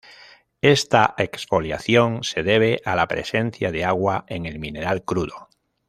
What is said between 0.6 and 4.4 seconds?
Esta exfoliación se debe a la presencia de agua